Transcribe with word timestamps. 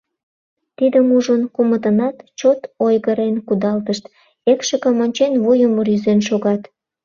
Тидым 0.77 1.07
ужын, 1.17 1.41
кумытынат 1.55 2.17
чот 2.39 2.59
ойгырен 2.85 3.35
кудалтышт, 3.47 4.05
экшыкым 4.51 4.95
ончен, 5.05 5.33
вуйым 5.43 5.73
рӱзен 5.85 6.19
шогат. 6.27 6.61